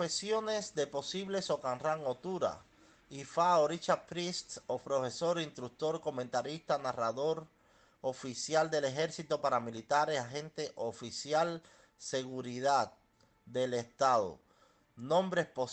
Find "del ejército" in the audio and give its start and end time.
8.70-9.42